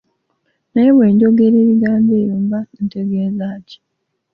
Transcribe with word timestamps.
Naye 0.71 0.89
bwe 0.95 1.07
njogera 1.13 1.55
ebigambo 1.63 2.11
ebyo 2.21 2.37
mba 2.43 2.59
ntegeeza 2.85 3.47
ki? 3.67 3.77